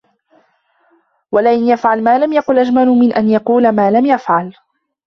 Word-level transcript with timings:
وَلَئِنْ 1.31 1.67
يَفْعَلَ 1.67 2.03
مَا 2.03 2.19
لَمْ 2.19 2.33
يَقُلْ 2.33 2.59
أَجْمَلُ 2.59 2.87
مِنْ 2.87 3.13
أَنْ 3.13 3.29
يَقُولَ 3.29 3.69
مَا 3.71 3.91
لَمْ 3.91 4.05
يَفْعَلْ 4.05 4.53